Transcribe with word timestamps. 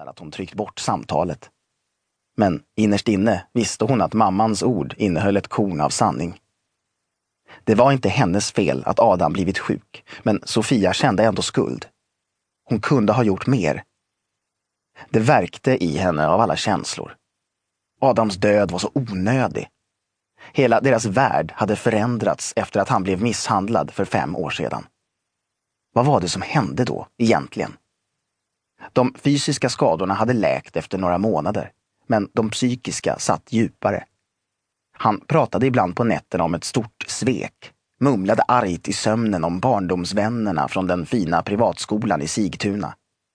känner 0.00 0.10
att 0.10 0.18
hon 0.18 0.30
tryckt 0.30 0.54
bort 0.54 0.78
samtalet. 0.78 1.50
Men 2.36 2.62
innerst 2.76 3.08
inne 3.08 3.46
visste 3.52 3.84
hon 3.84 4.00
att 4.00 4.12
mammans 4.12 4.62
ord 4.62 4.94
innehöll 4.96 5.36
ett 5.36 5.48
korn 5.48 5.80
av 5.80 5.90
sanning. 5.90 6.40
Det 7.64 7.74
var 7.74 7.92
inte 7.92 8.08
hennes 8.08 8.52
fel 8.52 8.82
att 8.86 8.98
Adam 8.98 9.32
blivit 9.32 9.58
sjuk, 9.58 10.04
men 10.22 10.40
Sofia 10.44 10.92
kände 10.92 11.24
ändå 11.24 11.42
skuld. 11.42 11.86
Hon 12.64 12.80
kunde 12.80 13.12
ha 13.12 13.22
gjort 13.22 13.46
mer. 13.46 13.84
Det 15.10 15.20
verkte 15.20 15.84
i 15.84 15.96
henne 15.96 16.28
av 16.28 16.40
alla 16.40 16.56
känslor. 16.56 17.16
Adams 18.00 18.36
död 18.36 18.70
var 18.70 18.78
så 18.78 18.90
onödig. 18.94 19.68
Hela 20.52 20.80
deras 20.80 21.04
värld 21.04 21.52
hade 21.56 21.76
förändrats 21.76 22.52
efter 22.56 22.80
att 22.80 22.88
han 22.88 23.02
blev 23.02 23.22
misshandlad 23.22 23.90
för 23.90 24.04
fem 24.04 24.36
år 24.36 24.50
sedan. 24.50 24.86
Vad 25.92 26.06
var 26.06 26.20
det 26.20 26.28
som 26.28 26.42
hände 26.42 26.84
då, 26.84 27.06
egentligen? 27.18 27.76
De 28.92 29.14
fysiska 29.18 29.68
skadorna 29.68 30.14
hade 30.14 30.32
läkt 30.32 30.76
efter 30.76 30.98
några 30.98 31.18
månader, 31.18 31.72
men 32.06 32.28
de 32.32 32.50
psykiska 32.50 33.18
satt 33.18 33.52
djupare. 33.52 34.04
Han 34.92 35.20
pratade 35.20 35.66
ibland 35.66 35.96
på 35.96 36.04
nätterna 36.04 36.44
om 36.44 36.54
ett 36.54 36.64
stort 36.64 37.04
svek, 37.06 37.72
mumlade 38.00 38.42
argt 38.42 38.88
i 38.88 38.92
sömnen 38.92 39.44
om 39.44 39.60
barndomsvännerna 39.60 40.68
från 40.68 40.86
den 40.86 41.06
fina 41.06 41.42
privatskolan 41.42 42.22
i 42.22 42.28
Sigtuna, 42.28 42.94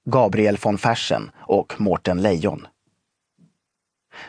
Gabriel 0.10 0.58
von 0.64 0.78
Fersen 0.78 1.32
och 1.38 1.74
Mårten 1.78 2.22
Lejon. 2.22 2.68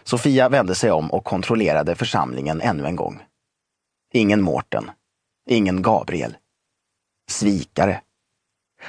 Sofia 0.04 0.48
vände 0.48 0.74
sig 0.74 0.90
om 0.90 1.10
och 1.10 1.24
kontrollerade 1.24 1.94
församlingen 1.94 2.60
ännu 2.60 2.86
en 2.86 2.96
gång. 2.96 3.22
Ingen 4.12 4.42
Mårten, 4.42 4.90
ingen 5.48 5.82
Gabriel. 5.82 6.36
Svikare. 7.30 8.00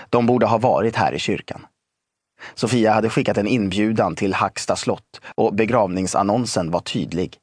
De 0.09 0.25
borde 0.25 0.45
ha 0.45 0.57
varit 0.57 0.95
här 0.95 1.13
i 1.13 1.19
kyrkan. 1.19 1.65
Sofia 2.55 2.93
hade 2.93 3.09
skickat 3.09 3.37
en 3.37 3.47
inbjudan 3.47 4.15
till 4.15 4.33
Hacksta 4.33 4.75
slott 4.75 5.21
och 5.35 5.53
begravningsannonsen 5.53 6.71
var 6.71 6.79
tydlig. 6.79 7.37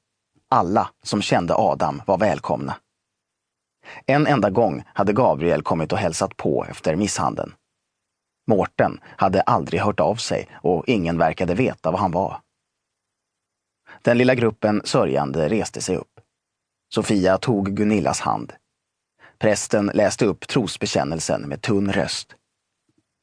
Alla 0.50 0.90
som 1.02 1.22
kände 1.22 1.54
Adam 1.54 2.02
var 2.06 2.18
välkomna. 2.18 2.76
En 4.06 4.26
enda 4.26 4.50
gång 4.50 4.84
hade 4.86 5.12
Gabriel 5.12 5.62
kommit 5.62 5.92
och 5.92 5.98
hälsat 5.98 6.36
på 6.36 6.64
efter 6.64 6.96
misshandeln. 6.96 7.54
Mårten 8.46 9.00
hade 9.04 9.40
aldrig 9.40 9.80
hört 9.80 10.00
av 10.00 10.14
sig 10.16 10.48
och 10.62 10.84
ingen 10.86 11.18
verkade 11.18 11.54
veta 11.54 11.90
var 11.90 11.98
han 11.98 12.10
var. 12.10 12.40
Den 14.02 14.18
lilla 14.18 14.34
gruppen 14.34 14.82
sörjande 14.84 15.48
reste 15.48 15.80
sig 15.80 15.96
upp. 15.96 16.20
Sofia 16.94 17.38
tog 17.38 17.76
Gunillas 17.76 18.20
hand. 18.20 18.52
Prästen 19.38 19.90
läste 19.94 20.24
upp 20.24 20.48
trosbekännelsen 20.48 21.42
med 21.42 21.62
tunn 21.62 21.92
röst. 21.92 22.34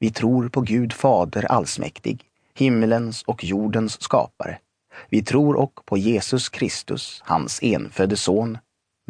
Vi 0.02 0.11
tror 0.11 0.49
på 0.49 0.61
Gud 0.61 0.94
Fader 0.94 1.45
allsmäktig, 1.45 2.23
himmelens 2.53 3.23
och 3.23 3.44
jordens 3.44 4.02
skapare. 4.02 4.59
Vi 5.09 5.23
tror 5.23 5.55
och 5.55 5.85
på 5.85 5.97
Jesus 5.97 6.49
Kristus, 6.49 7.21
hans 7.25 7.59
enfödde 7.63 8.17
son. 8.17 8.58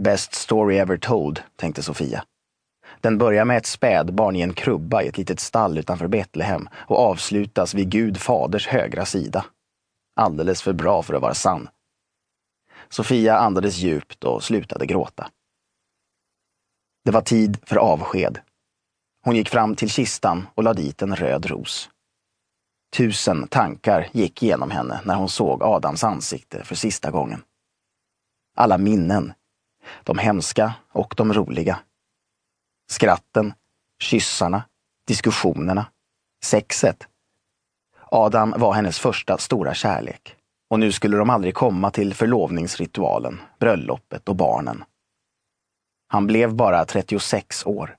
Best 0.02 0.34
story 0.34 0.78
ever 0.78 0.98
told, 0.98 1.42
tänkte 1.56 1.84
Sofia. 1.84 2.24
Den 3.02 3.18
börjar 3.18 3.46
med 3.46 3.58
ett 3.58 3.66
spädbarn 3.66 4.36
i 4.36 4.42
en 4.42 4.54
krubba 4.54 5.02
i 5.02 5.08
ett 5.08 5.18
litet 5.18 5.40
stall 5.40 5.78
utanför 5.78 6.08
Betlehem 6.08 6.70
och 6.74 7.00
avslutas 7.00 7.74
vid 7.74 7.90
Gud 7.90 8.18
Faders 8.18 8.68
högra 8.68 9.06
sida. 9.06 9.46
Alldeles 10.16 10.62
för 10.62 10.74
bra 10.74 11.04
för 11.04 11.14
att 11.14 11.22
vara 11.22 11.34
sann. 11.34 11.70
Sofia 12.90 13.38
andades 13.38 13.78
djupt 13.78 14.24
och 14.24 14.44
slutade 14.44 14.86
gråta. 14.86 15.30
Det 17.06 17.12
var 17.12 17.22
tid 17.22 17.58
för 17.66 17.76
avsked. 17.76 18.40
Hon 19.24 19.36
gick 19.36 19.50
fram 19.50 19.76
till 19.76 19.90
kistan 19.90 20.48
och 20.56 20.64
lade 20.64 20.82
dit 20.82 21.02
en 21.02 21.16
röd 21.16 21.46
ros. 21.46 21.90
Tusen 22.98 23.48
tankar 23.48 24.10
gick 24.12 24.42
genom 24.42 24.72
henne 24.72 25.02
när 25.06 25.16
hon 25.16 25.30
såg 25.30 25.64
Adams 25.64 26.04
ansikte 26.04 26.64
för 26.64 26.76
sista 26.76 27.12
gången. 27.12 27.44
Alla 28.56 28.78
minnen. 28.78 29.34
De 30.04 30.18
hemska 30.18 30.74
och 30.92 31.14
de 31.18 31.34
roliga. 31.34 31.80
Skratten, 32.90 33.54
kyssarna, 34.00 34.64
diskussionerna, 35.08 35.86
sexet. 36.44 37.08
Adam 38.12 38.54
var 38.58 38.74
hennes 38.74 39.00
första 39.00 39.38
stora 39.38 39.74
kärlek. 39.74 40.36
Och 40.70 40.80
nu 40.80 40.92
skulle 40.92 41.18
de 41.18 41.30
aldrig 41.30 41.54
komma 41.54 41.92
till 41.92 42.14
förlovningsritualen, 42.14 43.42
bröllopet 43.60 44.30
och 44.30 44.36
barnen. 44.36 44.84
Han 46.08 46.28
blev 46.28 46.54
bara 46.54 46.86
36 46.86 47.66
år. 47.66 47.98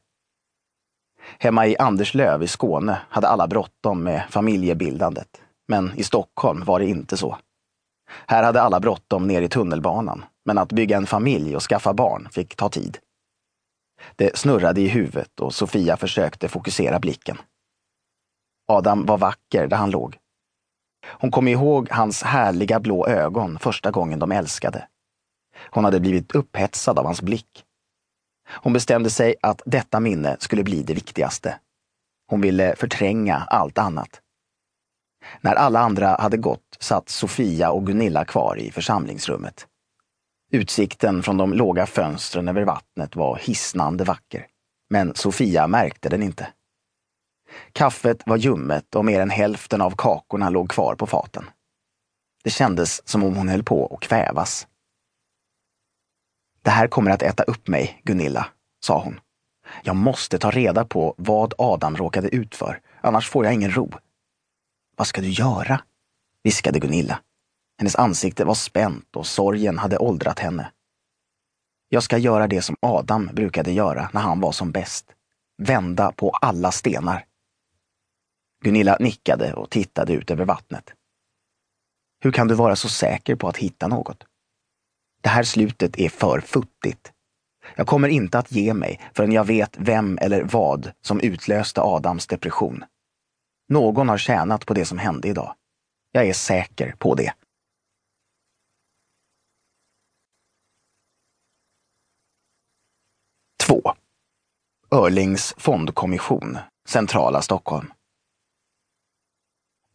Hemma 1.38 1.66
i 1.66 1.76
Anderslöv 1.78 2.42
i 2.42 2.48
Skåne 2.48 3.00
hade 3.08 3.28
alla 3.28 3.46
bråttom 3.46 4.02
med 4.02 4.22
familjebildandet. 4.30 5.42
Men 5.68 5.92
i 5.96 6.02
Stockholm 6.02 6.64
var 6.64 6.78
det 6.78 6.86
inte 6.86 7.16
så. 7.16 7.38
Här 8.26 8.42
hade 8.42 8.62
alla 8.62 8.80
bråttom 8.80 9.26
ner 9.26 9.42
i 9.42 9.48
tunnelbanan, 9.48 10.24
men 10.44 10.58
att 10.58 10.72
bygga 10.72 10.96
en 10.96 11.06
familj 11.06 11.56
och 11.56 11.62
skaffa 11.62 11.94
barn 11.94 12.28
fick 12.32 12.56
ta 12.56 12.68
tid. 12.68 12.98
Det 14.16 14.38
snurrade 14.38 14.80
i 14.80 14.88
huvudet 14.88 15.40
och 15.40 15.54
Sofia 15.54 15.96
försökte 15.96 16.48
fokusera 16.48 16.98
blicken. 16.98 17.38
Adam 18.68 19.06
var 19.06 19.18
vacker 19.18 19.66
där 19.66 19.76
han 19.76 19.90
låg. 19.90 20.18
Hon 21.06 21.30
kom 21.30 21.48
ihåg 21.48 21.90
hans 21.90 22.22
härliga 22.22 22.80
blå 22.80 23.06
ögon 23.06 23.58
första 23.58 23.90
gången 23.90 24.18
de 24.18 24.32
älskade. 24.32 24.88
Hon 25.70 25.84
hade 25.84 26.00
blivit 26.00 26.34
upphetsad 26.34 26.98
av 26.98 27.04
hans 27.04 27.22
blick. 27.22 27.64
Hon 28.54 28.72
bestämde 28.72 29.10
sig 29.10 29.34
att 29.42 29.62
detta 29.66 30.00
minne 30.00 30.36
skulle 30.40 30.64
bli 30.64 30.82
det 30.82 30.94
viktigaste. 30.94 31.58
Hon 32.26 32.40
ville 32.40 32.76
förtränga 32.76 33.36
allt 33.36 33.78
annat. 33.78 34.20
När 35.40 35.54
alla 35.54 35.80
andra 35.80 36.16
hade 36.20 36.36
gått 36.36 36.76
satt 36.80 37.08
Sofia 37.08 37.70
och 37.70 37.86
Gunilla 37.86 38.24
kvar 38.24 38.56
i 38.58 38.70
församlingsrummet. 38.70 39.66
Utsikten 40.52 41.22
från 41.22 41.36
de 41.36 41.52
låga 41.52 41.86
fönstren 41.86 42.48
över 42.48 42.64
vattnet 42.64 43.16
var 43.16 43.36
hisnande 43.36 44.04
vacker. 44.04 44.46
Men 44.90 45.14
Sofia 45.14 45.66
märkte 45.66 46.08
den 46.08 46.22
inte. 46.22 46.48
Kaffet 47.72 48.22
var 48.26 48.36
ljummet 48.36 48.94
och 48.94 49.04
mer 49.04 49.20
än 49.20 49.30
hälften 49.30 49.80
av 49.80 49.94
kakorna 49.96 50.50
låg 50.50 50.70
kvar 50.70 50.94
på 50.94 51.06
faten. 51.06 51.44
Det 52.44 52.50
kändes 52.50 53.08
som 53.08 53.24
om 53.24 53.36
hon 53.36 53.48
höll 53.48 53.62
på 53.62 53.94
att 53.94 54.08
kvävas. 54.08 54.66
Det 56.62 56.70
här 56.70 56.88
kommer 56.88 57.10
att 57.10 57.22
äta 57.22 57.42
upp 57.42 57.68
mig, 57.68 58.00
Gunilla, 58.04 58.46
sa 58.84 59.02
hon. 59.02 59.20
Jag 59.82 59.96
måste 59.96 60.38
ta 60.38 60.50
reda 60.50 60.84
på 60.84 61.14
vad 61.18 61.54
Adam 61.58 61.96
råkade 61.96 62.28
ut 62.28 62.54
för, 62.54 62.80
annars 63.00 63.28
får 63.28 63.44
jag 63.44 63.54
ingen 63.54 63.70
ro. 63.70 63.92
Vad 64.96 65.06
ska 65.06 65.20
du 65.20 65.30
göra? 65.30 65.80
viskade 66.42 66.78
Gunilla. 66.78 67.20
Hennes 67.78 67.96
ansikte 67.96 68.44
var 68.44 68.54
spänt 68.54 69.16
och 69.16 69.26
sorgen 69.26 69.78
hade 69.78 69.98
åldrat 69.98 70.38
henne. 70.38 70.72
Jag 71.88 72.02
ska 72.02 72.18
göra 72.18 72.46
det 72.46 72.62
som 72.62 72.76
Adam 72.80 73.30
brukade 73.32 73.72
göra 73.72 74.10
när 74.12 74.20
han 74.20 74.40
var 74.40 74.52
som 74.52 74.72
bäst. 74.72 75.06
Vända 75.58 76.12
på 76.12 76.30
alla 76.30 76.72
stenar. 76.72 77.24
Gunilla 78.64 78.96
nickade 79.00 79.52
och 79.54 79.70
tittade 79.70 80.12
ut 80.12 80.30
över 80.30 80.44
vattnet. 80.44 80.92
Hur 82.20 82.32
kan 82.32 82.48
du 82.48 82.54
vara 82.54 82.76
så 82.76 82.88
säker 82.88 83.36
på 83.36 83.48
att 83.48 83.56
hitta 83.56 83.88
något? 83.88 84.24
Det 85.22 85.28
här 85.28 85.42
slutet 85.42 85.98
är 85.98 86.08
för 86.08 86.40
futtigt. 86.40 87.12
Jag 87.76 87.86
kommer 87.86 88.08
inte 88.08 88.38
att 88.38 88.52
ge 88.52 88.74
mig 88.74 89.00
förrän 89.14 89.32
jag 89.32 89.44
vet 89.44 89.76
vem 89.78 90.18
eller 90.18 90.42
vad 90.44 90.92
som 91.02 91.20
utlöste 91.20 91.80
Adams 91.80 92.26
depression. 92.26 92.84
Någon 93.68 94.08
har 94.08 94.18
tjänat 94.18 94.66
på 94.66 94.74
det 94.74 94.84
som 94.84 94.98
hände 94.98 95.28
idag. 95.28 95.54
Jag 96.12 96.28
är 96.28 96.32
säker 96.32 96.94
på 96.98 97.14
det. 97.14 97.32
Två. 103.66 103.82
Örlings 104.90 105.54
fondkommission, 105.58 106.58
centrala 106.88 107.42
Stockholm. 107.42 107.92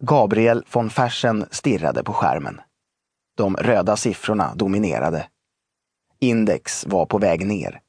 Gabriel 0.03 0.65
von 0.71 0.89
Fersen 0.89 1.45
stirrade 1.51 2.03
på 2.03 2.13
skärmen. 2.13 2.61
De 3.37 3.55
röda 3.55 3.95
siffrorna 3.95 4.55
dominerade. 4.55 5.27
Index 6.19 6.85
var 6.87 7.05
på 7.05 7.17
väg 7.17 7.47
ner. 7.47 7.79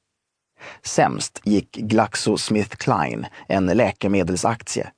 Sämst 0.82 1.40
gick 1.44 1.76
GlaxoSmithKline, 1.76 3.26
en 3.46 3.66
läkemedelsaktie. 3.66 4.92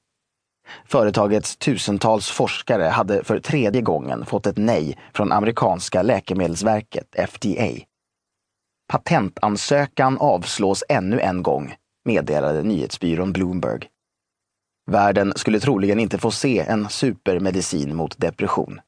Företagets 0.85 1.57
tusentals 1.57 2.31
forskare 2.31 2.85
hade 2.85 3.25
för 3.25 3.41
tredje 3.41 3.83
gången 3.83 4.27
fått 4.27 4.47
ett 4.47 4.57
nej 4.57 4.99
från 5.15 5.33
amerikanska 5.33 6.03
läkemedelsverket, 6.03 7.17
FDA. 7.29 7.85
Patentansökan 8.89 10.19
avslås 10.19 10.85
ännu 10.89 11.21
en 11.21 11.43
gång, 11.43 11.75
meddelade 12.05 12.63
nyhetsbyrån 12.63 13.33
Bloomberg. 13.33 13.89
Världen 14.91 15.33
skulle 15.37 15.61
troligen 15.61 16.01
inte 16.01 16.19
få 16.19 16.31
se 16.31 16.59
en 16.59 16.89
supermedicin 16.89 17.97
mot 17.97 18.19
depression. 18.19 18.81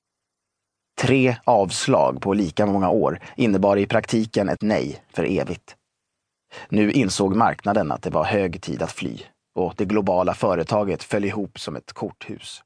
Tre 1.01 1.37
avslag 1.45 2.21
på 2.21 2.35
lika 2.35 2.67
många 2.67 2.91
år 2.91 3.21
innebar 3.37 3.77
i 3.77 3.87
praktiken 3.87 4.49
ett 4.49 4.63
nej 4.63 5.03
för 5.13 5.25
evigt. 5.25 5.77
Nu 6.69 6.93
insåg 6.93 7.37
marknaden 7.37 7.93
att 7.93 8.03
det 8.03 8.11
var 8.11 8.25
hög 8.25 8.63
tid 8.63 8.83
att 8.83 8.93
fly 8.93 9.19
och 9.55 9.75
det 9.77 9.85
globala 9.85 10.35
företaget 10.35 11.03
föll 11.03 11.25
ihop 11.25 11.61
som 11.61 11.77
ett 11.77 11.93
korthus. 11.93 12.63